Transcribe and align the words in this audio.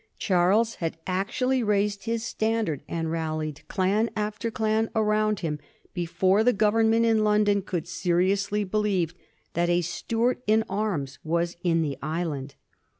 Charles 0.17 0.77
had 0.81 0.97
actually 1.05 1.61
raised 1.61 2.05
his 2.05 2.23
standard 2.23 2.81
and 2.87 3.11
rallied 3.11 3.61
clan 3.67 4.09
after 4.15 4.49
clan 4.49 4.89
around 4.95 5.41
him 5.41 5.59
before 5.93 6.43
the 6.43 6.53
Government 6.53 7.05
in 7.05 7.23
London 7.23 7.61
could 7.61 7.87
seriously 7.87 8.63
believe 8.63 9.13
that 9.53 9.69
a 9.69 9.81
Stuart 9.81 10.41
in 10.47 10.63
arms 10.67 11.19
was 11.23 11.55
in 11.63 11.83
the 11.83 11.99
island. 12.01 12.55